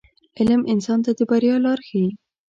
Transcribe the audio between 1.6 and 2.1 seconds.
لار ښیي.